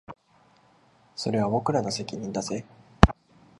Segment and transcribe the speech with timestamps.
[1.15, 2.65] それは僕らの責任だぜ